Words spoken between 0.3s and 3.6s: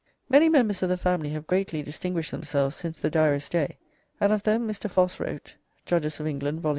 members of the family have greatly distinguished themselves since the Diarist's